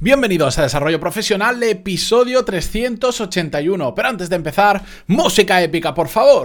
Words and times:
Bienvenidos 0.00 0.56
a 0.58 0.62
Desarrollo 0.62 1.00
Profesional, 1.00 1.60
episodio 1.60 2.44
381. 2.44 3.94
Pero 3.96 4.08
antes 4.08 4.30
de 4.30 4.36
empezar, 4.36 4.80
música 5.08 5.60
épica, 5.60 5.92
por 5.92 6.06
favor. 6.06 6.44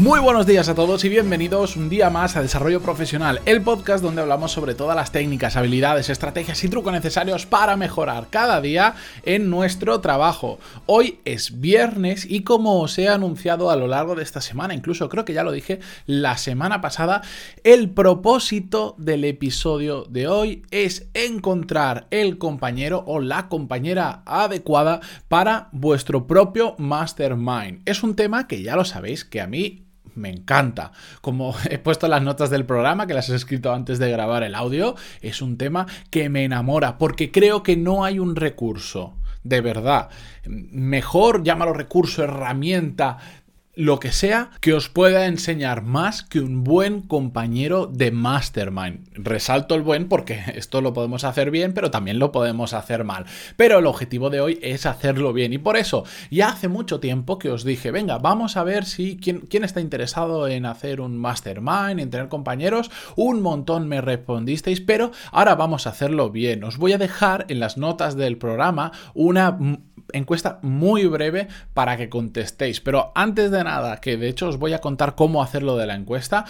Muy 0.00 0.18
buenos 0.18 0.46
días 0.46 0.66
a 0.70 0.74
todos 0.74 1.04
y 1.04 1.10
bienvenidos 1.10 1.76
un 1.76 1.90
día 1.90 2.08
más 2.08 2.34
a 2.34 2.40
Desarrollo 2.40 2.80
Profesional, 2.80 3.42
el 3.44 3.60
podcast 3.60 4.02
donde 4.02 4.22
hablamos 4.22 4.50
sobre 4.50 4.74
todas 4.74 4.96
las 4.96 5.12
técnicas, 5.12 5.58
habilidades, 5.58 6.08
estrategias 6.08 6.64
y 6.64 6.70
trucos 6.70 6.94
necesarios 6.94 7.44
para 7.44 7.76
mejorar 7.76 8.28
cada 8.30 8.62
día 8.62 8.94
en 9.24 9.50
nuestro 9.50 10.00
trabajo. 10.00 10.58
Hoy 10.86 11.20
es 11.26 11.60
viernes 11.60 12.24
y 12.26 12.44
como 12.44 12.80
os 12.80 12.98
he 12.98 13.10
anunciado 13.10 13.70
a 13.70 13.76
lo 13.76 13.88
largo 13.88 14.14
de 14.14 14.22
esta 14.22 14.40
semana, 14.40 14.72
incluso 14.72 15.10
creo 15.10 15.26
que 15.26 15.34
ya 15.34 15.44
lo 15.44 15.52
dije 15.52 15.80
la 16.06 16.38
semana 16.38 16.80
pasada, 16.80 17.20
el 17.62 17.90
propósito 17.90 18.94
del 18.96 19.22
episodio 19.26 20.06
de 20.08 20.28
hoy 20.28 20.62
es 20.70 21.10
encontrar 21.12 22.06
el 22.10 22.38
compañero 22.38 23.04
o 23.06 23.20
la 23.20 23.50
compañera 23.50 24.22
adecuada 24.24 25.00
para 25.28 25.68
vuestro 25.72 26.26
propio 26.26 26.74
mastermind. 26.78 27.82
Es 27.84 28.02
un 28.02 28.16
tema 28.16 28.48
que 28.48 28.62
ya 28.62 28.76
lo 28.76 28.86
sabéis 28.86 29.26
que 29.26 29.42
a 29.42 29.46
mí 29.46 29.89
me 30.14 30.30
encanta. 30.30 30.92
Como 31.20 31.54
he 31.70 31.78
puesto 31.78 32.08
las 32.08 32.22
notas 32.22 32.50
del 32.50 32.64
programa, 32.64 33.06
que 33.06 33.14
las 33.14 33.28
he 33.28 33.34
escrito 33.34 33.72
antes 33.72 33.98
de 33.98 34.10
grabar 34.10 34.42
el 34.42 34.54
audio, 34.54 34.94
es 35.20 35.42
un 35.42 35.56
tema 35.56 35.86
que 36.10 36.28
me 36.28 36.44
enamora, 36.44 36.98
porque 36.98 37.30
creo 37.30 37.62
que 37.62 37.76
no 37.76 38.04
hay 38.04 38.18
un 38.18 38.36
recurso, 38.36 39.14
de 39.42 39.60
verdad, 39.60 40.10
mejor, 40.46 41.42
llámalo 41.42 41.72
recurso, 41.72 42.22
herramienta, 42.22 43.18
lo 43.74 44.00
que 44.00 44.10
sea 44.10 44.50
que 44.60 44.74
os 44.74 44.88
pueda 44.88 45.26
enseñar 45.26 45.82
más 45.82 46.22
que 46.24 46.40
un 46.40 46.64
buen 46.64 47.02
compañero 47.02 47.86
de 47.86 48.10
mastermind. 48.10 49.08
Resalto 49.14 49.76
el 49.76 49.82
buen 49.82 50.08
porque 50.08 50.42
esto 50.54 50.80
lo 50.80 50.92
podemos 50.92 51.22
hacer 51.24 51.50
bien, 51.50 51.72
pero 51.72 51.90
también 51.90 52.18
lo 52.18 52.32
podemos 52.32 52.74
hacer 52.74 53.04
mal. 53.04 53.26
Pero 53.56 53.78
el 53.78 53.86
objetivo 53.86 54.28
de 54.28 54.40
hoy 54.40 54.58
es 54.60 54.86
hacerlo 54.86 55.32
bien 55.32 55.52
y 55.52 55.58
por 55.58 55.76
eso 55.76 56.04
ya 56.30 56.48
hace 56.48 56.68
mucho 56.68 56.98
tiempo 56.98 57.38
que 57.38 57.50
os 57.50 57.64
dije, 57.64 57.90
venga, 57.92 58.18
vamos 58.18 58.56
a 58.56 58.64
ver 58.64 58.84
si 58.84 59.16
quién, 59.16 59.40
quién 59.40 59.62
está 59.62 59.80
interesado 59.80 60.48
en 60.48 60.66
hacer 60.66 61.00
un 61.00 61.16
mastermind, 61.16 62.00
en 62.00 62.10
tener 62.10 62.28
compañeros. 62.28 62.90
Un 63.14 63.40
montón 63.40 63.86
me 63.86 64.00
respondisteis, 64.00 64.80
pero 64.80 65.12
ahora 65.30 65.54
vamos 65.54 65.86
a 65.86 65.90
hacerlo 65.90 66.30
bien. 66.30 66.64
Os 66.64 66.76
voy 66.76 66.92
a 66.92 66.98
dejar 66.98 67.46
en 67.48 67.60
las 67.60 67.76
notas 67.76 68.16
del 68.16 68.36
programa 68.36 68.90
una 69.14 69.56
encuesta 70.12 70.58
muy 70.62 71.06
breve 71.06 71.48
para 71.74 71.96
que 71.96 72.08
contestéis. 72.08 72.80
Pero 72.80 73.12
antes 73.14 73.50
de 73.50 73.64
nada, 73.64 74.00
que 74.00 74.16
de 74.16 74.28
hecho 74.28 74.48
os 74.48 74.58
voy 74.58 74.72
a 74.72 74.80
contar 74.80 75.14
cómo 75.14 75.42
hacerlo 75.42 75.76
de 75.76 75.86
la 75.86 75.94
encuesta, 75.94 76.44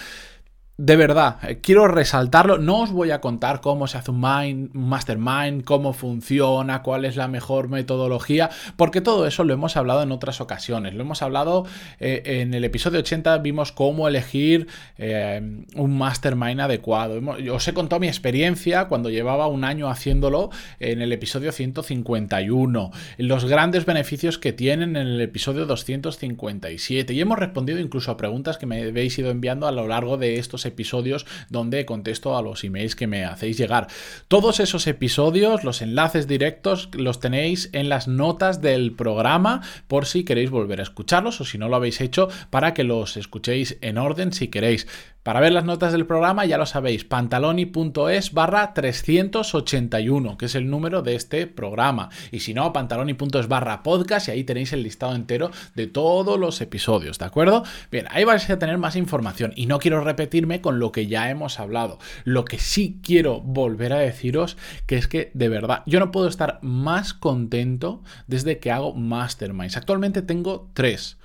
de 0.81 0.97
verdad, 0.97 1.36
eh, 1.47 1.59
quiero 1.61 1.89
resaltarlo. 1.89 2.56
No 2.56 2.81
os 2.81 2.91
voy 2.91 3.11
a 3.11 3.20
contar 3.20 3.61
cómo 3.61 3.86
se 3.86 3.98
hace 3.98 4.12
un, 4.12 4.23
mind, 4.23 4.70
mastermind, 4.73 5.62
cómo 5.62 5.92
funciona, 5.92 6.81
cuál 6.81 7.05
es 7.05 7.17
la 7.17 7.28
mejor 7.28 7.69
metodología, 7.69 8.48
porque 8.77 9.03
todo 9.03 9.27
eso 9.27 9.45
lo 9.45 9.53
hemos 9.53 9.77
hablado 9.77 10.03
en 10.03 10.11
otras 10.11 10.41
ocasiones. 10.41 10.95
Lo 10.95 11.03
hemos 11.03 11.20
hablado 11.20 11.67
eh, 11.98 12.22
en 12.25 12.55
el 12.55 12.64
episodio 12.64 13.00
80, 13.00 13.37
vimos 13.39 13.72
cómo 13.72 14.09
elegir 14.09 14.69
eh, 14.97 15.42
un 15.75 15.98
mastermind 15.98 16.62
adecuado. 16.62 17.20
Os 17.53 17.69
he 17.69 17.75
contado 17.75 18.00
mi 18.00 18.09
experiencia 18.09 18.87
cuando 18.89 19.11
llevaba 19.11 19.48
un 19.48 19.65
año 19.65 19.91
haciéndolo 19.91 20.48
en 20.78 21.03
el 21.03 21.12
episodio 21.12 21.53
151, 21.53 22.91
los 23.19 23.44
grandes 23.44 23.84
beneficios 23.84 24.39
que 24.39 24.55
tienen 24.55 24.97
en 24.97 25.09
el 25.09 25.20
episodio 25.20 25.67
257 25.67 27.12
y 27.12 27.20
hemos 27.20 27.39
respondido 27.39 27.81
incluso 27.81 28.11
a 28.11 28.17
preguntas 28.17 28.56
que 28.56 28.65
me 28.65 28.83
habéis 28.83 29.19
ido 29.19 29.31
enviando 29.31 29.67
a 29.67 29.72
lo 29.72 29.87
largo 29.87 30.17
de 30.17 30.39
estos 30.39 30.62
episodios 30.65 30.69
episodios 30.70 31.26
donde 31.48 31.84
contesto 31.84 32.36
a 32.36 32.42
los 32.42 32.64
emails 32.64 32.97
que 32.97 33.06
me 33.06 33.25
hacéis 33.25 33.58
llegar. 33.58 33.88
Todos 34.28 34.60
esos 34.60 34.86
episodios, 34.86 35.64
los 35.64 35.82
enlaces 35.82 36.26
directos, 36.26 36.88
los 36.92 37.20
tenéis 37.20 37.69
en 37.72 37.88
las 37.88 38.08
notas 38.08 38.60
del 38.60 38.92
programa 38.92 39.62
por 39.86 40.06
si 40.06 40.25
queréis 40.25 40.50
volver 40.50 40.80
a 40.80 40.84
escucharlos 40.84 41.41
o 41.41 41.44
si 41.44 41.59
no 41.59 41.69
lo 41.69 41.76
habéis 41.76 42.00
hecho 42.00 42.28
para 42.50 42.75
que 42.75 42.84
los 42.84 43.16
escuchéis 43.16 43.76
en 43.80 43.98
orden 43.98 44.32
si 44.32 44.48
queréis. 44.48 44.86
Para 45.22 45.41
ver 45.41 45.53
las 45.53 45.66
notas 45.66 45.92
del 45.92 46.06
programa 46.06 46.47
ya 46.47 46.56
lo 46.56 46.64
sabéis, 46.64 47.04
pantaloni.es 47.04 48.32
barra 48.32 48.72
381, 48.72 50.38
que 50.38 50.47
es 50.47 50.54
el 50.54 50.70
número 50.70 51.03
de 51.03 51.14
este 51.14 51.47
programa. 51.47 52.09
Y 52.32 52.41
si 52.41 52.54
no, 52.54 52.72
pantaloni.es 52.72 53.47
barra 53.47 53.82
podcast 53.82 54.28
y 54.28 54.30
ahí 54.30 54.44
tenéis 54.44 54.72
el 54.72 54.82
listado 54.82 55.14
entero 55.14 55.50
de 55.75 55.86
todos 55.86 56.41
los 56.41 56.62
episodios, 56.62 57.19
¿de 57.19 57.26
acuerdo? 57.26 57.64
Bien, 57.92 58.06
ahí 58.10 58.25
vais 58.25 58.48
a 58.48 58.59
tener 58.59 58.78
más 58.78 58.97
información 58.97 59.53
y 59.56 59.66
no 59.66 59.78
quiero 59.78 60.03
repetirme 60.03 60.59
con 60.60 60.78
lo 60.78 60.93
que 60.93 61.06
ya 61.06 61.31
hemos 61.31 61.60
hablado. 61.60 61.98
Lo 62.25 62.44
que 62.44 62.59
sí 62.59 63.00
quiero 63.03 63.41
volver 63.41 63.93
a 63.93 63.98
deciros 63.98 64.56
que 64.87 64.97
es 64.97 65.09
que 65.09 65.31
de 65.34 65.48
verdad 65.48 65.82
yo 65.87 66.00
no 66.00 66.10
puedo 66.10 66.28
estar 66.28 66.59
más 66.62 67.15
contento 67.15 68.03
desde 68.26 68.59
que 68.59 68.71
hago 68.71 68.94
masterminds. 68.94 69.76
Actualmente 69.76 70.22
tengo 70.22 70.71
tres. 70.75 71.19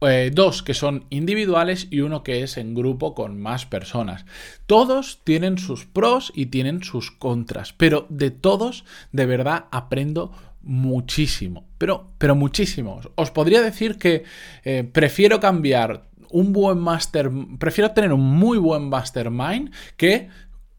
Eh, 0.00 0.30
dos 0.34 0.62
que 0.62 0.74
son 0.74 1.06
individuales 1.08 1.86
y 1.90 2.00
uno 2.00 2.22
que 2.24 2.42
es 2.42 2.58
en 2.58 2.74
grupo 2.74 3.14
con 3.14 3.40
más 3.40 3.64
personas. 3.64 4.26
Todos 4.66 5.20
tienen 5.24 5.56
sus 5.56 5.86
pros 5.86 6.30
y 6.34 6.46
tienen 6.46 6.82
sus 6.82 7.10
contras, 7.10 7.72
pero 7.72 8.06
de 8.10 8.30
todos 8.30 8.84
de 9.12 9.24
verdad 9.24 9.66
aprendo 9.70 10.32
muchísimo, 10.64 11.66
pero, 11.78 12.08
pero 12.18 12.34
muchísimo. 12.34 13.00
Os 13.14 13.30
podría 13.30 13.62
decir 13.62 13.96
que 13.96 14.24
eh, 14.64 14.88
prefiero 14.90 15.40
cambiar 15.40 16.08
un 16.34 16.52
buen 16.52 16.78
master, 16.78 17.30
prefiero 17.60 17.92
tener 17.92 18.12
un 18.12 18.20
muy 18.20 18.58
buen 18.58 18.88
mastermind 18.88 19.72
que 19.96 20.28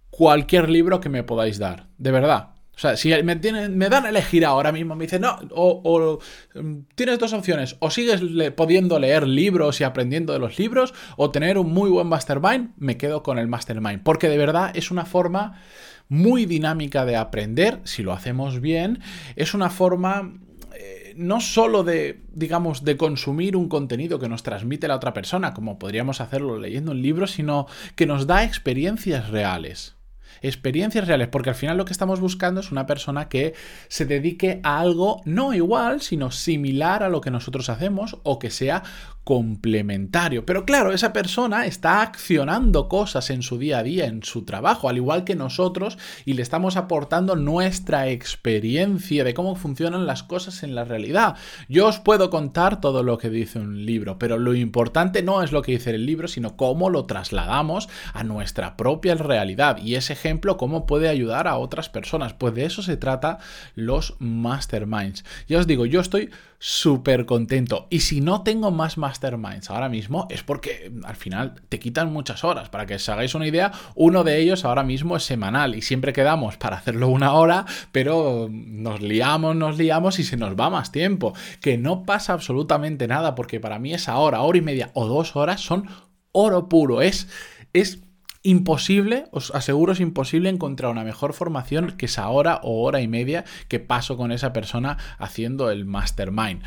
cualquier 0.10 0.70
libro 0.70 1.00
que 1.00 1.08
me 1.08 1.24
podáis 1.24 1.60
dar, 1.60 1.88
de 1.98 2.12
verdad. 2.12 2.50
O 2.76 2.78
sea, 2.78 2.98
si 2.98 3.10
me, 3.24 3.36
me 3.36 3.90
dan 3.90 4.06
a 4.06 4.10
elegir 4.10 4.46
ahora 4.46 4.74
mismo, 4.74 4.98
me 4.98 5.06
dicen, 5.06 5.22
no, 5.22 5.40
o, 5.52 6.20
mm, 6.56 6.76
tienes 6.96 7.20
dos 7.20 7.32
opciones, 7.32 7.78
o 7.80 7.90
sigues 7.90 8.22
pudiendo 8.52 9.00
leer 9.00 9.26
libros 9.26 9.80
y 9.80 9.86
aprendiendo 9.86 10.34
de 10.34 10.40
los 10.40 10.60
libros, 10.60 10.94
o 11.16 11.32
tener 11.32 11.58
un 11.58 11.74
muy 11.74 11.90
buen 11.90 12.08
mastermind, 12.08 12.72
me 12.76 12.98
quedo 12.98 13.24
con 13.24 13.40
el 13.40 13.48
mastermind, 13.48 14.04
porque 14.04 14.28
de 14.28 14.38
verdad 14.38 14.76
es 14.76 14.92
una 14.92 15.06
forma 15.06 15.62
muy 16.10 16.46
dinámica 16.46 17.06
de 17.06 17.16
aprender, 17.16 17.80
si 17.86 18.04
lo 18.04 18.12
hacemos 18.12 18.60
bien, 18.60 19.00
es 19.38 19.54
una 19.54 19.70
forma 19.70 20.34
no 21.16 21.42
solo 21.42 21.84
de, 21.84 22.22
digamos, 22.32 22.84
de 22.84 22.98
consumir 22.98 23.56
un 23.56 23.70
contenido 23.70 24.20
que 24.20 24.30
nos 24.30 24.44
transmite 24.44 24.88
la 24.88 24.96
otra 24.96 25.14
persona, 25.14 25.54
como 25.54 25.80
podríamos 25.80 26.22
hacerlo 26.22 26.60
leyendo 26.60 26.92
un 26.92 27.02
libro, 27.02 27.28
sino 27.28 27.68
que 27.96 28.06
nos 28.06 28.28
da 28.28 28.44
experiencias 28.44 29.30
reales. 29.30 29.96
Experiencias 30.42 31.08
reales, 31.08 31.30
porque 31.30 31.50
al 31.50 31.56
final 31.56 31.78
lo 31.78 31.86
que 31.86 31.94
estamos 31.94 32.20
buscando 32.20 32.60
es 32.60 32.72
una 32.72 32.86
persona 32.86 33.30
que 33.30 33.54
se 33.88 34.06
dedique 34.06 34.60
a 34.64 34.80
algo 34.80 35.22
no 35.26 35.54
igual, 35.54 36.02
sino 36.02 36.30
similar 36.32 37.04
a 37.04 37.10
lo 37.10 37.22
que 37.22 37.32
nosotros 37.32 37.70
hacemos 37.70 38.18
o 38.24 38.38
que 38.38 38.50
sea 38.50 38.84
complementario. 39.26 40.46
Pero 40.46 40.66
claro, 40.66 40.94
esa 40.94 41.12
persona 41.12 41.66
está 41.66 42.02
accionando 42.04 42.88
cosas 42.88 43.32
en 43.32 43.42
su 43.42 43.58
día 43.58 43.80
a 43.80 43.84
día, 43.84 44.06
en 44.06 44.24
su 44.24 44.46
trabajo, 44.46 44.88
al 44.88 44.98
igual 44.98 45.24
que 45.26 45.36
nosotros, 45.36 45.98
y 46.26 46.34
le 46.34 46.44
estamos 46.44 46.78
aportando 46.78 47.36
nuestra 47.36 48.08
experiencia 48.10 49.24
de 49.24 49.34
cómo 49.34 49.56
funcionan 49.56 50.06
las 50.06 50.22
cosas 50.22 50.62
en 50.62 50.76
la 50.76 50.86
realidad. 50.86 51.36
Yo 51.68 51.88
os 51.88 52.00
puedo 52.00 52.30
contar 52.30 52.80
todo 52.80 53.02
lo 53.02 53.18
que 53.18 53.32
dice 53.32 53.58
un 53.58 53.86
libro, 53.86 54.20
pero 54.20 54.38
lo 54.38 54.54
importante 54.54 55.24
no 55.24 55.42
es 55.42 55.52
lo 55.52 55.64
que 55.64 55.74
dice 55.74 55.90
el 55.90 56.06
libro, 56.06 56.28
sino 56.28 56.56
cómo 56.56 56.92
lo 56.92 57.06
trasladamos 57.06 57.90
a 58.14 58.24
nuestra 58.24 58.78
propia 58.78 59.16
realidad. 59.16 59.78
Y 59.78 59.96
ese 59.96 60.14
ejemplo, 60.14 60.56
cómo 60.56 60.86
puede 60.86 61.10
ayudar 61.10 61.48
a 61.48 61.58
otras 61.58 61.90
personas. 61.90 62.34
Pues 62.34 62.54
de 62.54 62.66
eso 62.66 62.84
se 62.84 62.96
trata 62.96 63.40
los 63.74 64.16
masterminds. 64.20 65.26
Ya 65.48 65.58
os 65.58 65.66
digo, 65.66 65.88
yo 65.88 66.00
estoy 66.00 66.30
súper 66.60 67.26
contento. 67.26 67.88
Y 67.90 68.02
si 68.02 68.22
no 68.22 68.44
tengo 68.44 68.72
más 68.72 68.98
masterminds 68.98 69.70
ahora 69.70 69.90
mismo, 69.90 70.28
es 70.30 70.44
porque 70.44 70.92
al 71.04 71.16
final 71.16 71.62
te 71.70 71.80
quitan 71.80 72.12
muchas 72.12 72.44
horas. 72.44 72.70
Para 72.70 72.86
que 72.86 72.96
os 72.96 73.10
hagáis 73.10 73.36
una 73.36 73.48
idea, 73.48 73.72
uno 73.96 74.24
de 74.24 74.40
ellos 74.40 74.66
ahora 74.66 74.84
mismo 74.84 75.18
es 75.18 75.24
semanal 75.24 75.76
y 75.76 75.82
siempre 75.82 76.14
quedamos 76.14 76.58
para 76.66 76.78
hacerlo 76.78 77.10
una 77.10 77.34
hora, 77.34 77.66
pero 77.92 78.48
nos 78.52 79.02
liamos, 79.02 79.56
nos 79.56 79.78
liamos 79.78 80.20
y 80.20 80.24
se 80.24 80.38
nos 80.38 80.56
va 80.56 80.70
más 80.70 80.92
tiempo. 80.92 81.34
Que 81.62 81.78
no 81.78 82.04
pasa 82.04 82.34
absolutamente 82.34 83.08
nada, 83.08 83.36
porque 83.36 83.60
para 83.60 83.80
mí 83.80 83.94
esa 83.94 84.18
hora, 84.18 84.42
hora 84.42 84.58
y 84.58 84.62
media 84.62 84.92
o 84.94 85.08
dos 85.08 85.36
horas 85.36 85.62
son 85.62 85.88
oro 86.32 86.70
puro. 86.70 87.02
Es. 87.02 87.28
Es 87.74 88.05
imposible, 88.46 89.26
os 89.32 89.50
aseguro 89.56 89.94
es 89.94 90.00
imposible 90.00 90.50
encontrar 90.50 90.92
una 90.92 91.04
mejor 91.04 91.34
formación 91.34 91.98
que 91.98 92.06
esa 92.06 92.30
hora 92.30 92.60
o 92.62 92.84
hora 92.84 93.02
y 93.02 93.08
media 93.08 93.44
que 93.68 93.80
paso 93.80 94.18
con 94.18 94.32
esa 94.32 94.54
persona 94.54 94.98
haciendo 95.18 95.72
el 95.72 95.86
mastermind. 95.86 96.62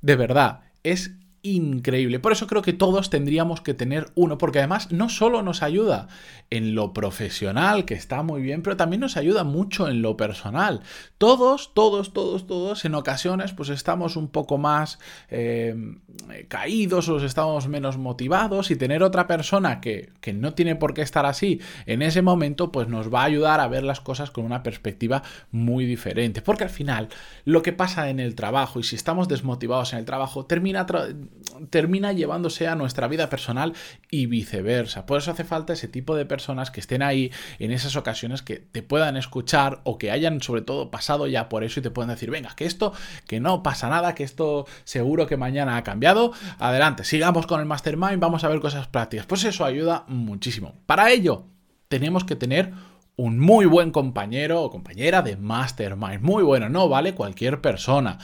De 0.00 0.16
verdad, 0.16 0.62
es 0.82 1.12
increíble. 1.42 2.20
Por 2.20 2.32
eso 2.32 2.46
creo 2.46 2.62
que 2.62 2.72
todos 2.72 3.10
tendríamos 3.10 3.60
que 3.60 3.74
tener 3.74 4.10
uno, 4.14 4.38
porque 4.38 4.60
además 4.60 4.92
no 4.92 5.08
solo 5.08 5.42
nos 5.42 5.62
ayuda 5.62 6.06
en 6.50 6.74
lo 6.74 6.92
profesional, 6.92 7.84
que 7.84 7.94
está 7.94 8.22
muy 8.22 8.42
bien, 8.42 8.62
pero 8.62 8.76
también 8.76 9.00
nos 9.00 9.16
ayuda 9.16 9.42
mucho 9.42 9.88
en 9.88 10.02
lo 10.02 10.16
personal. 10.16 10.82
Todos, 11.18 11.74
todos, 11.74 12.12
todos, 12.12 12.46
todos, 12.46 12.84
en 12.84 12.94
ocasiones, 12.94 13.52
pues 13.52 13.70
estamos 13.70 14.16
un 14.16 14.28
poco 14.28 14.56
más 14.56 15.00
eh, 15.30 15.74
caídos 16.48 17.08
o 17.08 17.24
estamos 17.24 17.66
menos 17.66 17.98
motivados 17.98 18.70
y 18.70 18.76
tener 18.76 19.02
otra 19.02 19.26
persona 19.26 19.80
que, 19.80 20.10
que 20.20 20.32
no 20.32 20.54
tiene 20.54 20.76
por 20.76 20.94
qué 20.94 21.02
estar 21.02 21.26
así 21.26 21.60
en 21.86 22.02
ese 22.02 22.22
momento, 22.22 22.70
pues 22.70 22.86
nos 22.86 23.12
va 23.12 23.22
a 23.22 23.24
ayudar 23.24 23.58
a 23.58 23.66
ver 23.66 23.82
las 23.82 24.00
cosas 24.00 24.30
con 24.30 24.44
una 24.44 24.62
perspectiva 24.62 25.24
muy 25.50 25.86
diferente. 25.86 26.40
Porque 26.40 26.64
al 26.64 26.70
final, 26.70 27.08
lo 27.44 27.62
que 27.62 27.72
pasa 27.72 28.10
en 28.10 28.20
el 28.20 28.36
trabajo 28.36 28.78
y 28.78 28.84
si 28.84 28.94
estamos 28.94 29.26
desmotivados 29.26 29.92
en 29.92 29.98
el 29.98 30.04
trabajo, 30.04 30.46
termina 30.46 30.86
termina 31.70 32.12
llevándose 32.12 32.68
a 32.68 32.74
nuestra 32.74 33.08
vida 33.08 33.28
personal 33.28 33.74
y 34.10 34.26
viceversa. 34.26 35.06
Por 35.06 35.18
eso 35.18 35.30
hace 35.30 35.44
falta 35.44 35.72
ese 35.72 35.88
tipo 35.88 36.16
de 36.16 36.26
personas 36.26 36.70
que 36.70 36.80
estén 36.80 37.02
ahí 37.02 37.30
en 37.58 37.70
esas 37.72 37.96
ocasiones 37.96 38.42
que 38.42 38.56
te 38.56 38.82
puedan 38.82 39.16
escuchar 39.16 39.80
o 39.84 39.98
que 39.98 40.10
hayan 40.10 40.40
sobre 40.40 40.62
todo 40.62 40.90
pasado 40.90 41.26
ya 41.26 41.48
por 41.48 41.64
eso 41.64 41.80
y 41.80 41.82
te 41.82 41.90
puedan 41.90 42.10
decir, 42.10 42.30
venga, 42.30 42.54
que 42.54 42.64
esto, 42.64 42.92
que 43.26 43.40
no 43.40 43.62
pasa 43.62 43.88
nada, 43.88 44.14
que 44.14 44.24
esto 44.24 44.66
seguro 44.84 45.26
que 45.26 45.36
mañana 45.36 45.76
ha 45.76 45.84
cambiado. 45.84 46.32
Adelante, 46.58 47.04
sigamos 47.04 47.46
con 47.46 47.60
el 47.60 47.66
mastermind, 47.66 48.18
vamos 48.18 48.44
a 48.44 48.48
ver 48.48 48.60
cosas 48.60 48.88
prácticas. 48.88 49.26
Pues 49.26 49.44
eso 49.44 49.64
ayuda 49.64 50.04
muchísimo. 50.08 50.74
Para 50.86 51.10
ello, 51.10 51.46
tenemos 51.88 52.24
que 52.24 52.36
tener 52.36 52.72
un 53.22 53.38
muy 53.38 53.66
buen 53.66 53.92
compañero 53.92 54.64
o 54.64 54.70
compañera 54.70 55.22
de 55.22 55.36
mastermind. 55.36 56.22
Muy 56.22 56.42
bueno, 56.42 56.68
no 56.68 56.88
vale 56.88 57.14
cualquier 57.14 57.60
persona. 57.60 58.18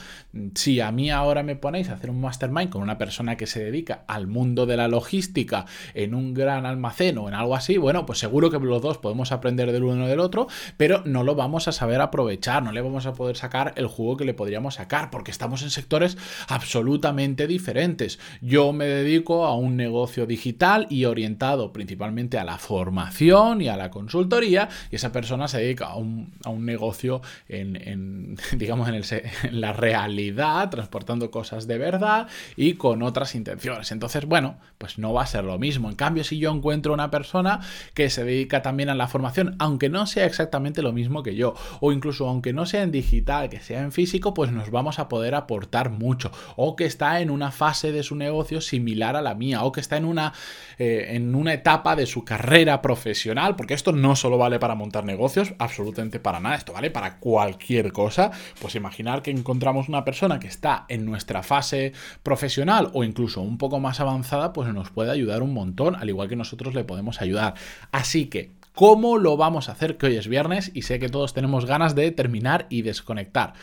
Si 0.55 0.81
a 0.81 0.91
mí 0.91 1.09
ahora 1.09 1.41
me 1.41 1.55
ponéis 1.55 1.87
a 1.87 1.93
hacer 1.93 2.09
un 2.09 2.19
mastermind 2.19 2.69
con 2.69 2.81
una 2.81 2.97
persona 2.97 3.37
que 3.37 3.47
se 3.47 3.63
dedica 3.63 4.03
al 4.09 4.27
mundo 4.27 4.65
de 4.65 4.75
la 4.75 4.89
logística 4.89 5.65
en 5.93 6.13
un 6.13 6.33
gran 6.33 6.65
almacén 6.65 7.17
o 7.17 7.29
en 7.29 7.33
algo 7.33 7.55
así, 7.55 7.77
bueno, 7.77 8.05
pues 8.05 8.19
seguro 8.19 8.51
que 8.51 8.59
los 8.59 8.81
dos 8.81 8.97
podemos 8.97 9.31
aprender 9.31 9.71
del 9.71 9.85
uno 9.85 10.05
del 10.05 10.19
otro, 10.19 10.47
pero 10.75 11.01
no 11.05 11.23
lo 11.23 11.33
vamos 11.33 11.69
a 11.69 11.71
saber 11.71 12.01
aprovechar, 12.01 12.61
no 12.61 12.73
le 12.73 12.81
vamos 12.81 13.05
a 13.05 13.13
poder 13.13 13.37
sacar 13.37 13.71
el 13.77 13.87
jugo 13.87 14.17
que 14.17 14.25
le 14.25 14.33
podríamos 14.33 14.75
sacar, 14.75 15.11
porque 15.11 15.31
estamos 15.31 15.63
en 15.63 15.69
sectores 15.69 16.17
absolutamente 16.49 17.47
diferentes. 17.47 18.19
Yo 18.41 18.73
me 18.73 18.85
dedico 18.85 19.45
a 19.45 19.55
un 19.55 19.77
negocio 19.77 20.25
digital 20.25 20.87
y 20.89 21.05
orientado 21.05 21.71
principalmente 21.71 22.37
a 22.37 22.43
la 22.43 22.57
formación 22.57 23.61
y 23.61 23.69
a 23.69 23.77
la 23.77 23.91
consultoría 23.91 24.67
y 24.91 24.95
esa 24.95 25.11
persona 25.11 25.47
se 25.47 25.59
dedica 25.59 25.87
a 25.87 25.95
un, 25.95 26.31
negocio 26.65 27.21
en, 27.47 28.37
digamos, 28.57 28.89
en, 28.89 28.95
en, 29.43 29.61
la 29.61 29.73
realidad, 29.73 30.69
transportando 30.69 31.31
cosas 31.31 31.67
de 31.67 31.77
verdad 31.77 32.27
y 32.55 32.73
con 32.73 33.03
otras 33.03 33.35
intenciones. 33.35 33.91
Entonces, 33.91 34.25
bueno, 34.25 34.57
pues 34.77 34.97
no 34.97 35.13
va 35.13 35.23
a 35.23 35.27
ser 35.27 35.43
lo 35.43 35.57
mismo. 35.59 35.89
En 35.89 35.95
cambio, 35.95 36.23
si 36.23 36.39
yo 36.39 36.51
encuentro 36.51 36.93
una 36.93 37.11
persona 37.11 37.59
que 37.93 38.09
se 38.09 38.23
dedica 38.23 38.61
también 38.61 38.89
a 38.89 38.95
la 38.95 39.07
formación, 39.07 39.55
aunque 39.59 39.89
no 39.89 40.07
sea 40.07 40.25
exactamente 40.25 40.81
lo 40.81 40.91
mismo 40.91 41.23
que 41.23 41.35
yo, 41.35 41.53
o 41.79 41.91
incluso 41.91 42.27
aunque 42.27 42.53
no 42.53 42.65
sea 42.65 42.83
en 42.83 42.91
digital, 42.91 43.49
que 43.49 43.59
sea 43.59 43.81
en 43.81 43.91
físico, 43.91 44.33
pues 44.33 44.51
nos 44.51 44.71
vamos 44.71 44.99
a 44.99 45.09
poder 45.09 45.35
aportar 45.35 45.89
mucho. 45.89 46.31
O 46.55 46.75
que 46.75 46.85
está 46.85 47.21
en 47.21 47.29
una 47.29 47.51
fase 47.51 47.91
de 47.91 48.03
su 48.03 48.15
negocio 48.15 48.61
similar 48.61 49.15
a 49.15 49.21
la 49.21 49.35
mía, 49.35 49.63
o 49.63 49.71
que 49.71 49.81
está 49.81 49.97
en 49.97 50.05
una, 50.05 50.33
eh, 50.77 51.07
en 51.11 51.35
una 51.35 51.53
etapa 51.53 51.95
de 51.95 52.05
su 52.05 52.23
carrera 52.23 52.81
profesional, 52.81 53.55
porque 53.55 53.73
esto 53.73 53.91
no 53.91 54.15
solo 54.15 54.37
vale 54.37 54.59
para 54.59 54.68
para 54.69 54.77
montar 54.77 55.03
negocios, 55.03 55.55
absolutamente 55.57 56.19
para 56.19 56.39
nada. 56.39 56.55
Esto 56.55 56.73
vale 56.73 56.91
para 56.91 57.17
cualquier 57.17 57.91
cosa. 57.91 58.29
Pues 58.61 58.75
imaginar 58.75 59.23
que 59.23 59.31
encontramos 59.31 59.89
una 59.89 60.05
persona 60.05 60.39
que 60.39 60.45
está 60.45 60.85
en 60.89 61.05
nuestra 61.05 61.41
fase 61.41 61.93
profesional 62.21 62.91
o 62.93 63.03
incluso 63.03 63.41
un 63.41 63.57
poco 63.57 63.79
más 63.79 63.99
avanzada, 63.99 64.53
pues 64.53 64.71
nos 64.71 64.91
puede 64.91 65.09
ayudar 65.09 65.41
un 65.41 65.55
montón, 65.55 65.95
al 65.95 66.07
igual 66.07 66.29
que 66.29 66.35
nosotros 66.35 66.75
le 66.75 66.83
podemos 66.83 67.19
ayudar. 67.19 67.55
Así 67.91 68.27
que, 68.27 68.51
¿cómo 68.75 69.17
lo 69.17 69.37
vamos 69.37 69.69
a 69.69 69.71
hacer? 69.71 69.97
Que 69.97 70.05
hoy 70.05 70.17
es 70.17 70.27
viernes 70.27 70.69
y 70.75 70.83
sé 70.83 70.99
que 70.99 71.09
todos 71.09 71.33
tenemos 71.33 71.65
ganas 71.65 71.95
de 71.95 72.11
terminar 72.11 72.67
y 72.69 72.83
desconectar. 72.83 73.53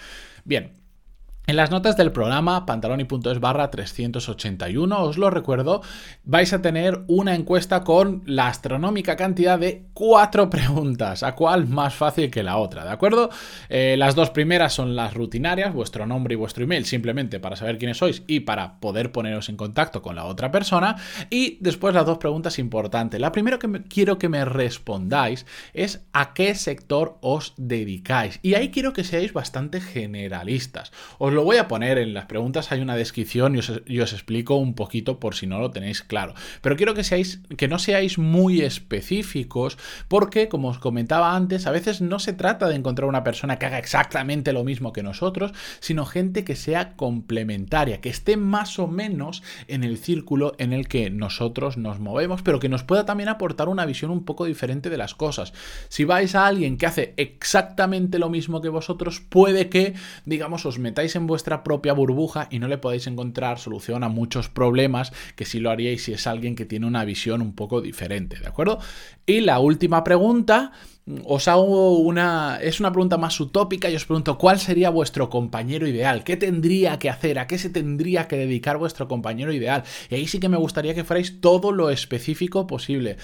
Bien, 0.45 0.73
en 1.49 1.55
las 1.55 1.71
notas 1.71 1.97
del 1.97 2.11
programa 2.11 2.67
pantaloni.es 2.67 3.39
barra 3.39 3.71
381, 3.71 5.03
os 5.03 5.17
lo 5.17 5.31
recuerdo, 5.31 5.81
vais 6.25 6.53
a 6.53 6.61
tener 6.61 7.03
una 7.07 7.37
encuesta 7.37 7.85
con 7.85 8.23
la 8.27 8.49
astronómica 8.49 9.15
cantidad 9.15 9.57
de 9.57 9.87
cuatro 9.93 10.51
preguntas, 10.51 11.23
a 11.23 11.37
cuál 11.37 11.69
más 11.69 11.95
fácil 11.95 12.33
que 12.33 12.43
la 12.43 12.57
otra, 12.57 12.85
¿de 12.85 12.91
acuerdo? 12.91 13.31
Eh, 13.69 13.95
las 13.97 14.17
dos 14.17 14.31
primeras 14.31 14.73
son 14.73 14.97
las 14.97 15.15
rutinarias, 15.15 15.73
vuestro 15.73 16.05
nombre 16.05 16.35
y 16.35 16.37
vuestro 16.37 16.65
email, 16.65 16.85
simplemente 16.85 17.39
para 17.39 17.55
saber 17.55 17.79
quiénes 17.79 17.99
sois 17.99 18.25
y 18.27 18.41
para 18.41 18.81
poder 18.81 19.13
poneros 19.13 19.49
en 19.49 19.57
contacto 19.57 20.03
con 20.03 20.17
la 20.17 20.25
otra 20.25 20.51
persona. 20.51 20.97
Y 21.31 21.59
después 21.61 21.95
las 21.95 22.07
dos 22.07 22.19
preguntas 22.19 22.59
importantes. 22.59 23.21
La 23.21 23.31
primera 23.31 23.59
que 23.59 23.85
quiero 23.85 24.19
que 24.19 24.29
me 24.29 24.45
respondáis 24.45 25.47
es 25.75 26.05
a 26.13 26.35
qué 26.35 26.57
sector 26.57 27.19
os 27.21 27.55
dedicáis. 27.57 28.41
Y 28.43 28.55
ahí 28.55 28.71
quiero 28.71 28.93
que 28.93 29.05
seáis 29.05 29.33
bastante 29.33 29.81
generalistas. 29.81 30.91
Os 31.19 31.36
lo 31.37 31.45
voy 31.45 31.59
a 31.59 31.69
poner 31.69 31.99
en 31.99 32.15
las 32.15 32.27
preguntas, 32.27 32.73
hay 32.73 32.81
una 32.81 32.97
descripción 32.97 33.55
y 33.55 34.01
os, 34.01 34.13
explico 34.13 34.57
un 34.57 34.75
poquito 34.75 35.21
por 35.21 35.35
si 35.35 35.47
no 35.47 35.61
lo 35.61 35.71
tenéis 35.71 36.03
claro. 36.03 36.35
Pero 36.61 36.77
quiero 36.77 36.95
que, 36.95 37.05
seáis, 37.05 37.41
que 37.57 37.69
no 37.69 37.79
seáis 37.79 38.19
muy 38.19 38.63
específicos 38.63 39.79
porque, 40.09 40.49
como 40.49 40.69
os 40.69 40.79
comentaba 40.79 41.37
antes, 41.37 41.67
a 41.67 41.71
veces 41.71 42.01
no 42.01 42.19
se 42.19 42.33
trata 42.33 42.69
de 42.69 42.75
encontrar 42.75 43.09
una 43.09 43.23
persona 43.23 43.59
que 43.59 43.67
haga 43.67 43.79
exactamente 43.79 44.53
lo 44.53 44.65
mismo 44.65 44.93
que 44.93 45.03
nosotros, 45.03 45.53
sino 45.81 46.07
gente 46.07 46.45
que 46.45 46.57
sea 46.57 46.97
complementaria, 46.97 48.01
que 48.01 48.09
esté 48.09 48.37
más 48.37 48.79
o 48.79 48.89
menos 48.89 49.43
en 49.69 49.85
el 49.85 49.99
círculo 49.99 50.55
en 50.59 50.73
el 50.73 50.89
que 50.89 51.11
nosotros 51.11 51.77
nos 51.77 52.01
movemos, 52.01 52.43
pero 52.43 52.59
que 52.59 52.69
nos 52.69 52.83
pueda 52.83 53.05
también 53.05 53.29
aportar 53.29 53.69
una 53.69 53.87
visión 53.87 54.11
un 54.11 54.25
poco 54.25 54.47
diferente 54.47 54.91
de 54.91 54.97
las 54.97 55.15
cosas. 55.15 55.53
Si 55.89 56.05
vais 56.05 56.35
a 56.35 56.47
alguien 56.47 56.79
que 56.79 56.87
hace 56.87 57.15
exactamente 57.17 58.19
lo 58.19 58.31
mismo 58.31 58.61
que 58.61 58.69
vosotros, 58.69 59.21
puede 59.21 59.69
que, 59.69 59.95
digamos, 60.25 60.67
os 60.67 60.79
metáis 60.79 61.15
en 61.17 61.26
vuestra 61.27 61.65
propia 61.65 61.93
burbuja 61.93 62.49
y 62.51 62.59
no 62.59 62.69
le 62.69 62.79
podéis 62.79 63.07
encontrar 63.07 63.59
solución 63.59 64.05
a 64.05 64.09
muchos 64.09 64.49
problemas 64.49 65.13
que 65.35 65.45
sí 65.45 65.61
lo 65.61 65.71
haríais 65.71 66.05
si 66.05 66.13
es 66.13 66.27
alguien 66.27 66.55
que 66.55 66.65
tiene 66.65 66.87
una 66.87 67.05
visión 67.05 67.43
un 67.43 67.55
poco 67.55 67.81
diferente, 67.81 68.39
¿de 68.39 68.47
acuerdo? 68.47 68.79
Y 69.27 69.41
la 69.41 69.59
última 69.59 70.05
pregunta 70.05 70.73
os 71.25 71.47
hago 71.47 71.99
una. 71.99 72.59
Es 72.61 72.81
una 72.81 72.91
pregunta 72.91 73.17
más 73.17 73.39
utópica 73.39 73.89
y 73.89 73.97
os 73.97 74.05
pregunto: 74.05 74.39
¿cuál 74.39 74.59
sería 74.59 74.91
vuestro 74.91 75.31
compañero 75.31 75.87
ideal? 75.87 76.25
¿Qué 76.25 76.37
tendría 76.37 76.99
que 76.99 77.11
hacer? 77.11 77.39
¿A 77.39 77.47
qué 77.47 77.59
se 77.59 77.71
tendría 77.71 78.27
que 78.27 78.37
dedicar 78.37 78.77
vuestro 78.77 79.07
compañero 79.07 79.53
ideal? 79.53 79.85
Y 80.11 80.17
ahí 80.17 80.27
sí 80.27 80.41
que 80.41 80.49
me 80.49 80.57
gustaría 80.57 80.95
que 80.95 81.05
fuerais 81.05 81.41
todo 81.41 81.73
lo 81.73 81.91
específico 81.91 82.67
posible 82.67 83.17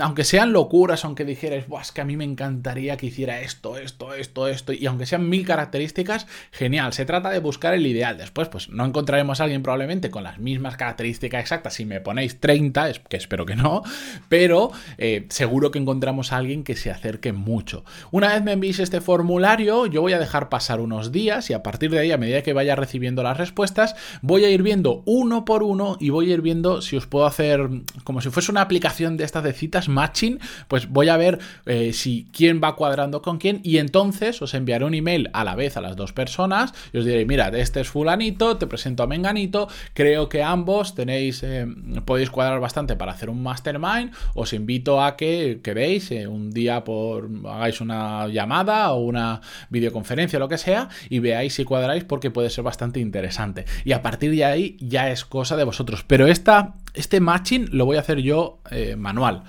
aunque 0.00 0.24
sean 0.24 0.54
locuras, 0.54 1.04
aunque 1.04 1.26
dijerais, 1.26 1.66
es 1.82 1.92
que 1.92 2.00
a 2.00 2.06
mí 2.06 2.16
me 2.16 2.24
encantaría 2.24 2.96
que 2.96 3.06
hiciera 3.06 3.42
esto, 3.42 3.76
esto, 3.76 4.14
esto, 4.14 4.48
esto, 4.48 4.72
y 4.72 4.86
aunque 4.86 5.04
sean 5.04 5.28
mil 5.28 5.46
características, 5.46 6.26
genial. 6.50 6.94
Se 6.94 7.04
trata 7.04 7.28
de 7.28 7.40
buscar 7.40 7.74
el 7.74 7.86
ideal. 7.86 8.16
Después, 8.16 8.48
pues 8.48 8.70
no 8.70 8.86
encontraremos 8.86 9.40
a 9.40 9.44
alguien 9.44 9.62
probablemente 9.62 10.10
con 10.10 10.24
las 10.24 10.38
mismas 10.38 10.76
características 10.76 11.40
exactas. 11.42 11.74
Si 11.74 11.84
me 11.84 12.00
ponéis 12.00 12.40
30, 12.40 12.90
que 13.08 13.18
espero 13.18 13.44
que 13.44 13.54
no, 13.54 13.82
pero 14.30 14.70
eh, 14.96 15.26
seguro 15.28 15.70
que 15.70 15.78
encontramos 15.78 16.32
a 16.32 16.38
alguien 16.38 16.64
que 16.64 16.74
se 16.74 16.90
acerque 16.90 17.34
mucho. 17.34 17.84
Una 18.10 18.32
vez 18.32 18.42
me 18.42 18.52
envíes 18.52 18.78
este 18.78 19.02
formulario, 19.02 19.84
yo 19.84 20.00
voy 20.00 20.14
a 20.14 20.18
dejar 20.18 20.48
pasar 20.48 20.80
unos 20.80 21.12
días 21.12 21.50
y 21.50 21.52
a 21.52 21.62
partir 21.62 21.90
de 21.90 21.98
ahí, 21.98 22.12
a 22.12 22.18
medida 22.18 22.42
que 22.42 22.54
vaya 22.54 22.76
recibiendo 22.76 23.22
las 23.22 23.36
respuestas, 23.36 23.94
voy 24.22 24.44
a 24.44 24.50
ir 24.50 24.62
viendo 24.62 25.02
uno 25.04 25.44
por 25.44 25.62
uno 25.62 25.98
y 26.00 26.08
voy 26.08 26.30
a 26.30 26.34
ir 26.34 26.40
viendo 26.40 26.80
si 26.80 26.96
os 26.96 27.06
puedo 27.06 27.26
hacer 27.26 27.68
como 28.04 28.22
si 28.22 28.30
fuese 28.30 28.50
una 28.50 28.62
aplicación 28.62 29.18
de 29.18 29.24
estas 29.24 29.44
de 29.44 29.52
matching, 29.88 30.38
pues 30.68 30.88
voy 30.88 31.08
a 31.08 31.16
ver 31.16 31.38
eh, 31.64 31.92
si 31.92 32.26
quién 32.32 32.60
va 32.62 32.76
cuadrando 32.76 33.22
con 33.22 33.38
quién 33.38 33.60
y 33.62 33.78
entonces 33.78 34.42
os 34.42 34.54
enviaré 34.54 34.84
un 34.84 34.94
email 34.94 35.30
a 35.32 35.44
la 35.44 35.54
vez 35.54 35.76
a 35.76 35.80
las 35.80 35.96
dos 35.96 36.12
personas 36.12 36.74
y 36.92 36.98
os 36.98 37.04
diré, 37.04 37.24
mira, 37.24 37.48
este 37.48 37.80
es 37.80 37.88
fulanito, 37.88 38.56
te 38.56 38.66
presento 38.66 39.02
a 39.02 39.06
menganito, 39.06 39.68
creo 39.94 40.28
que 40.28 40.42
ambos 40.42 40.94
tenéis, 40.94 41.42
eh, 41.42 41.66
podéis 42.04 42.30
cuadrar 42.30 42.60
bastante 42.60 42.96
para 42.96 43.12
hacer 43.12 43.30
un 43.30 43.42
mastermind, 43.42 44.12
os 44.34 44.52
invito 44.52 45.02
a 45.02 45.16
que, 45.16 45.60
que 45.62 45.72
eh, 46.10 46.26
un 46.26 46.50
día 46.50 46.84
por, 46.84 47.28
hagáis 47.46 47.80
una 47.80 48.26
llamada 48.28 48.92
o 48.92 49.00
una 49.00 49.40
videoconferencia, 49.70 50.38
lo 50.38 50.48
que 50.48 50.58
sea, 50.58 50.88
y 51.08 51.20
veáis 51.20 51.54
si 51.54 51.64
cuadráis 51.64 52.04
porque 52.04 52.30
puede 52.30 52.50
ser 52.50 52.64
bastante 52.64 52.98
interesante. 52.98 53.66
Y 53.84 53.92
a 53.92 54.02
partir 54.02 54.30
de 54.32 54.44
ahí 54.44 54.76
ya 54.80 55.10
es 55.10 55.24
cosa 55.24 55.56
de 55.56 55.64
vosotros. 55.64 56.04
Pero 56.06 56.26
esta, 56.26 56.74
este 56.96 57.20
matching 57.20 57.68
lo 57.72 57.86
voy 57.86 57.96
a 57.96 58.00
hacer 58.00 58.18
yo 58.18 58.60
manual. 58.96 59.44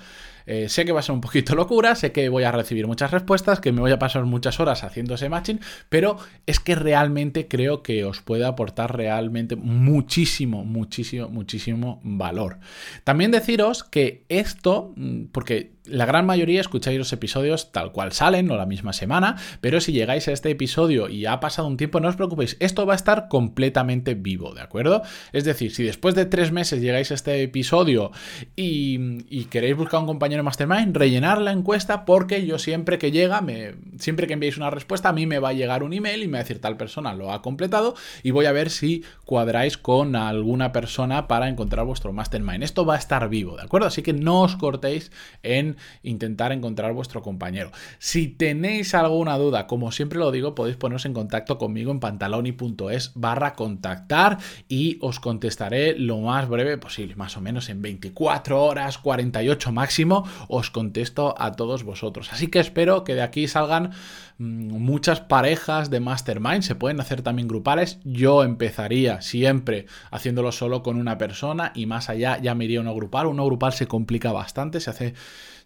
Eh, 0.50 0.70
sé 0.70 0.86
que 0.86 0.92
va 0.92 1.00
a 1.00 1.02
ser 1.02 1.14
un 1.14 1.20
poquito 1.20 1.54
locura, 1.56 1.94
sé 1.94 2.10
que 2.10 2.30
voy 2.30 2.44
a 2.44 2.50
recibir 2.50 2.86
muchas 2.86 3.10
respuestas, 3.10 3.60
que 3.60 3.70
me 3.70 3.82
voy 3.82 3.92
a 3.92 3.98
pasar 3.98 4.24
muchas 4.24 4.58
horas 4.60 4.82
haciendo 4.82 5.14
ese 5.14 5.28
matching, 5.28 5.60
pero 5.90 6.16
es 6.46 6.58
que 6.58 6.74
realmente 6.74 7.48
creo 7.48 7.82
que 7.82 8.06
os 8.06 8.22
puede 8.22 8.46
aportar 8.46 8.96
realmente 8.96 9.56
muchísimo, 9.56 10.64
muchísimo, 10.64 11.28
muchísimo 11.28 12.00
valor. 12.02 12.60
También 13.04 13.30
deciros 13.30 13.84
que 13.84 14.24
esto, 14.30 14.94
mm, 14.96 15.24
porque 15.32 15.72
la 15.88 16.06
gran 16.06 16.26
mayoría 16.26 16.60
escucháis 16.60 16.98
los 16.98 17.12
episodios 17.12 17.72
tal 17.72 17.92
cual 17.92 18.12
salen, 18.12 18.46
no 18.46 18.56
la 18.56 18.66
misma 18.66 18.92
semana, 18.92 19.36
pero 19.60 19.80
si 19.80 19.92
llegáis 19.92 20.28
a 20.28 20.32
este 20.32 20.50
episodio 20.50 21.08
y 21.08 21.26
ha 21.26 21.40
pasado 21.40 21.68
un 21.68 21.76
tiempo, 21.76 22.00
no 22.00 22.08
os 22.08 22.16
preocupéis, 22.16 22.56
esto 22.60 22.86
va 22.86 22.92
a 22.92 22.96
estar 22.96 23.28
completamente 23.28 24.14
vivo, 24.14 24.54
¿de 24.54 24.60
acuerdo? 24.60 25.02
Es 25.32 25.44
decir, 25.44 25.74
si 25.74 25.82
después 25.82 26.14
de 26.14 26.26
tres 26.26 26.52
meses 26.52 26.80
llegáis 26.80 27.10
a 27.10 27.14
este 27.14 27.42
episodio 27.42 28.12
y, 28.56 29.46
queréis 29.50 29.76
buscar 29.76 30.00
un 30.00 30.06
compañero 30.06 30.44
Mastermind, 30.44 30.96
rellenar 30.96 31.40
la 31.40 31.52
encuesta 31.52 32.04
porque 32.04 32.44
yo 32.44 32.58
siempre 32.58 32.98
que 32.98 33.10
llega, 33.10 33.40
me, 33.40 33.74
siempre 33.98 34.26
que 34.26 34.34
enviéis 34.34 34.58
una 34.58 34.70
respuesta, 34.70 35.08
a 35.08 35.12
mí 35.12 35.26
me 35.26 35.38
va 35.38 35.50
a 35.50 35.52
llegar 35.54 35.82
un 35.82 35.94
email 35.94 36.22
y 36.22 36.26
me 36.26 36.34
va 36.34 36.38
a 36.38 36.42
decir 36.42 36.60
tal 36.60 36.76
persona 36.76 37.14
lo 37.14 37.32
ha 37.32 37.40
completado 37.40 37.94
y 38.22 38.30
voy 38.30 38.46
a 38.46 38.52
ver 38.52 38.70
si 38.70 39.04
cuadráis 39.24 39.78
con 39.78 40.16
alguna 40.16 40.72
persona 40.72 41.28
para 41.28 41.48
encontrar 41.48 41.86
vuestro 41.86 42.12
Mastermind. 42.12 42.62
Esto 42.62 42.84
va 42.84 42.96
a 42.96 42.98
estar 42.98 43.28
vivo, 43.28 43.56
¿de 43.56 43.62
acuerdo? 43.62 43.86
Así 43.86 44.02
que 44.02 44.12
no 44.12 44.42
os 44.42 44.56
cortéis 44.56 45.10
en 45.42 45.77
intentar 46.02 46.52
encontrar 46.52 46.92
vuestro 46.92 47.22
compañero. 47.22 47.70
Si 47.98 48.28
tenéis 48.28 48.94
alguna 48.94 49.38
duda, 49.38 49.66
como 49.66 49.92
siempre 49.92 50.18
lo 50.18 50.30
digo, 50.30 50.54
podéis 50.54 50.76
poneros 50.76 51.04
en 51.06 51.14
contacto 51.14 51.58
conmigo 51.58 51.90
en 51.90 52.00
pantaloni.es 52.00 53.12
barra 53.14 53.54
contactar 53.54 54.38
y 54.68 54.98
os 55.00 55.20
contestaré 55.20 55.98
lo 55.98 56.18
más 56.18 56.48
breve 56.48 56.78
posible, 56.78 57.16
más 57.16 57.36
o 57.36 57.40
menos 57.40 57.68
en 57.68 57.82
24 57.82 58.62
horas, 58.62 58.98
48 58.98 59.72
máximo, 59.72 60.26
os 60.48 60.70
contesto 60.70 61.34
a 61.38 61.52
todos 61.52 61.84
vosotros. 61.84 62.32
Así 62.32 62.48
que 62.48 62.58
espero 62.58 63.04
que 63.04 63.14
de 63.14 63.22
aquí 63.22 63.48
salgan 63.48 63.92
muchas 64.38 65.20
parejas 65.20 65.90
de 65.90 66.00
mastermind, 66.00 66.62
se 66.62 66.76
pueden 66.76 67.00
hacer 67.00 67.22
también 67.22 67.48
grupales. 67.48 67.98
Yo 68.04 68.44
empezaría 68.44 69.20
siempre 69.20 69.86
haciéndolo 70.10 70.52
solo 70.52 70.82
con 70.82 70.96
una 70.96 71.18
persona 71.18 71.72
y 71.74 71.86
más 71.86 72.08
allá 72.08 72.38
ya 72.40 72.54
me 72.54 72.64
iría 72.64 72.80
uno 72.80 72.94
grupal. 72.94 73.26
Uno 73.26 73.44
grupal 73.44 73.72
se 73.72 73.86
complica 73.86 74.32
bastante, 74.32 74.80
se 74.80 74.90
hace 74.90 75.14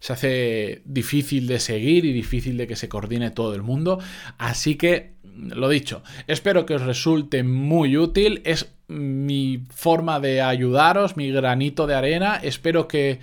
se 0.03 0.13
hace 0.13 0.83
difícil 0.85 1.47
de 1.47 1.61
seguir 1.61 2.05
y 2.05 2.13
difícil 2.13 2.57
de 2.57 2.67
que 2.67 2.75
se 2.75 2.89
coordine 2.89 3.31
todo 3.31 3.55
el 3.55 3.63
mundo. 3.63 4.01
Así 4.37 4.75
que, 4.75 5.13
lo 5.23 5.69
dicho, 5.69 6.03
espero 6.27 6.67
que 6.67 6.75
os 6.75 6.83
resulte 6.83 7.45
muy 7.45 7.97
útil. 7.97 8.43
Es 8.45 8.75
mi 8.89 9.65
forma 9.71 10.19
de 10.19 10.43
ayudaros, 10.43 11.17
mi 11.17 11.31
granito 11.31 11.87
de 11.87 11.95
arena. 11.95 12.35
Espero 12.43 12.89
que 12.89 13.21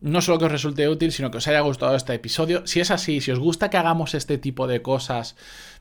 no 0.00 0.20
solo 0.20 0.38
que 0.38 0.44
os 0.44 0.52
resulte 0.52 0.88
útil, 0.88 1.12
sino 1.12 1.30
que 1.30 1.38
os 1.38 1.48
haya 1.48 1.60
gustado 1.60 1.96
este 1.96 2.14
episodio. 2.14 2.66
Si 2.66 2.80
es 2.80 2.90
así, 2.90 3.20
si 3.20 3.30
os 3.32 3.38
gusta 3.38 3.70
que 3.70 3.76
hagamos 3.76 4.14
este 4.14 4.38
tipo 4.38 4.66
de 4.66 4.82
cosas 4.82 5.36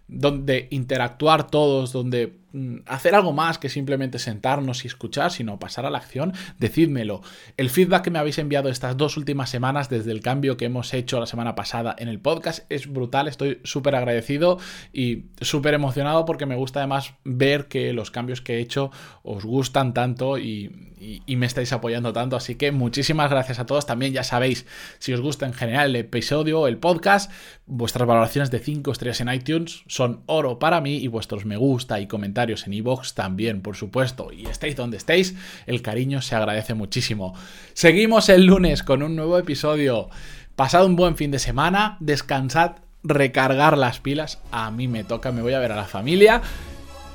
donde 0.08 0.68
interactuar 0.72 1.48
todos, 1.48 1.92
donde 1.92 2.38
hacer 2.86 3.16
algo 3.16 3.34
más 3.34 3.58
que 3.58 3.70
simplemente 3.70 4.20
sentarnos 4.20 4.86
y 4.86 4.88
escuchar, 4.88 5.32
sino 5.32 5.60
pasar 5.60 5.86
a 5.86 5.90
la 5.90 5.98
acción, 5.98 6.34
decídmelo. 6.60 7.22
El 7.58 7.70
feedback 7.70 8.04
que 8.04 8.12
me 8.12 8.20
habéis 8.20 8.38
enviado 8.38 8.70
estas 8.70 8.98
dos 8.98 9.18
últimas 9.18 9.50
semanas 9.50 9.90
desde 9.90 10.12
el 10.12 10.22
cambio 10.22 10.58
que 10.58 10.66
hemos 10.66 10.94
hecho 10.94 11.20
la 11.20 11.26
semana 11.26 11.56
pasada 11.56 11.96
en 11.98 12.08
el 12.08 12.20
podcast 12.20 12.66
es 12.70 12.92
brutal, 12.92 13.28
estoy 13.28 13.60
súper 13.64 13.96
agradecido 13.96 14.58
y 14.94 15.26
súper 15.42 15.74
emocionado 15.74 16.26
porque 16.26 16.46
me 16.46 16.56
gusta 16.56 16.80
además 16.80 17.14
ver 17.24 17.68
que 17.68 17.94
los 17.94 18.12
cambios 18.12 18.42
que 18.42 18.56
he 18.56 18.60
hecho 18.60 18.92
os 19.24 19.46
gustan 19.46 19.94
tanto 19.94 20.38
y, 20.38 20.92
me 21.28 21.46
estáis 21.46 21.72
apoyando 21.72 22.14
tanto, 22.14 22.36
así 22.36 22.56
que 22.56 22.72
muchísimas 22.72 23.30
gracias 23.30 23.60
a 23.60 23.66
todos. 23.66 23.86
También 23.86 24.14
ya 24.14 24.24
sabéis, 24.24 24.66
si 24.98 25.14
os 25.14 25.22
gusta 25.22 25.46
en 25.46 25.54
general 25.54 25.90
el 25.90 25.98
episodio, 25.98 26.68
el 26.68 26.78
podcast, 26.78 27.32
vuestras 27.68 28.08
valoraciones 28.08 28.52
de 28.52 28.60
5 28.60 28.92
estrellas 28.92 29.22
en 29.22 29.30
iTunes 29.30 29.84
son 29.88 30.22
oro 30.28 30.60
para 30.60 30.82
mí 30.82 30.98
y 30.98 31.08
vuestros 31.08 31.46
me 31.46 31.58
gusta 31.58 32.00
y 32.00 32.08
comentarios 32.08 32.68
en 32.68 32.74
iVoox 32.74 33.14
también, 33.14 33.62
por 33.62 33.76
supuesto. 33.76 34.32
Y 34.32 34.46
estéis 34.46 34.76
donde 34.76 34.98
estéis, 34.98 35.36
el 35.66 35.82
cariño 35.82 36.22
se 36.22 36.36
agradece 36.36 36.74
muchísimo. 36.74 37.34
Seguimos 37.74 38.30
el 38.30 38.46
lunes 38.46 38.84
con 38.84 39.04
un 39.04 39.16
nuevo 39.16 39.38
episodio. 39.38 40.10
Pasad 40.56 40.86
un 40.86 40.96
buen 40.96 41.18
fin 41.18 41.32
de 41.32 41.40
semana, 41.40 41.98
descansad, 42.00 42.78
recargar 43.04 43.78
las 43.78 44.00
pilas. 44.00 44.40
A 44.52 44.72
mí 44.72 44.88
me 44.88 45.04
toca, 45.04 45.32
me 45.32 45.42
voy 45.42 45.54
a 45.54 45.60
ver 45.60 45.72
a 45.72 45.76
la 45.76 45.86
familia. 45.86 46.42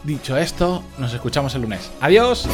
Dicho 0.04 0.36
esto, 0.36 0.82
nos 0.98 1.12
escuchamos 1.14 1.54
el 1.54 1.62
lunes. 1.62 1.90
Adiós. 2.00 2.48